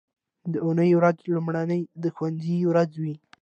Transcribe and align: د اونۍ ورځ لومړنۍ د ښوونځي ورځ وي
د 0.51 0.53
اونۍ 0.65 0.91
ورځ 0.95 1.17
لومړنۍ 1.33 1.81
د 2.03 2.05
ښوونځي 2.15 2.57
ورځ 2.69 2.91
وي 3.01 3.15